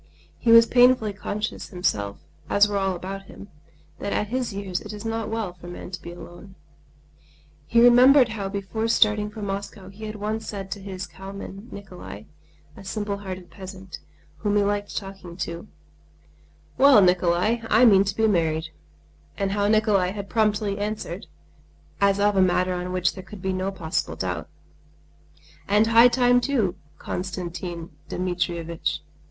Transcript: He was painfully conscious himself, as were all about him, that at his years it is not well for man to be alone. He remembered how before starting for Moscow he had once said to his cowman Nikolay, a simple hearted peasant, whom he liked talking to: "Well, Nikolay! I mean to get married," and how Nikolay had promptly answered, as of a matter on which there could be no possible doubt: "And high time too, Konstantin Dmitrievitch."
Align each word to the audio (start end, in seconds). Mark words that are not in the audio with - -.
He 0.39 0.49
was 0.51 0.65
painfully 0.65 1.13
conscious 1.13 1.67
himself, 1.67 2.17
as 2.49 2.67
were 2.67 2.75
all 2.79 2.95
about 2.95 3.25
him, 3.25 3.49
that 3.99 4.11
at 4.11 4.29
his 4.29 4.51
years 4.51 4.81
it 4.81 4.93
is 4.93 5.05
not 5.05 5.29
well 5.29 5.53
for 5.53 5.67
man 5.67 5.91
to 5.91 6.01
be 6.01 6.11
alone. 6.11 6.55
He 7.67 7.83
remembered 7.83 8.29
how 8.29 8.49
before 8.49 8.87
starting 8.87 9.29
for 9.29 9.43
Moscow 9.43 9.89
he 9.89 10.05
had 10.05 10.15
once 10.15 10.47
said 10.47 10.71
to 10.71 10.81
his 10.81 11.05
cowman 11.05 11.69
Nikolay, 11.71 12.25
a 12.75 12.83
simple 12.83 13.17
hearted 13.19 13.51
peasant, 13.51 13.99
whom 14.37 14.55
he 14.55 14.63
liked 14.63 14.97
talking 14.97 15.37
to: 15.37 15.67
"Well, 16.79 17.03
Nikolay! 17.03 17.61
I 17.69 17.85
mean 17.85 18.03
to 18.05 18.15
get 18.15 18.31
married," 18.31 18.69
and 19.37 19.51
how 19.51 19.67
Nikolay 19.67 20.13
had 20.13 20.31
promptly 20.31 20.79
answered, 20.79 21.27
as 22.01 22.19
of 22.19 22.35
a 22.35 22.41
matter 22.41 22.73
on 22.73 22.91
which 22.91 23.13
there 23.13 23.21
could 23.23 23.43
be 23.43 23.53
no 23.53 23.71
possible 23.71 24.15
doubt: 24.15 24.49
"And 25.67 25.85
high 25.85 26.07
time 26.07 26.41
too, 26.41 26.73
Konstantin 26.97 27.91
Dmitrievitch." 28.09 29.01